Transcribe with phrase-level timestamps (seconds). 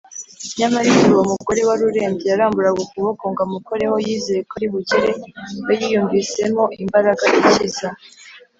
[0.57, 5.11] nyamara igihe uwo mugore wari urembye yaramburaga ukuboko ngo amukoreho yizeye ko ari bukire,
[5.65, 7.89] we yiyumvisemo imbaraga ikiza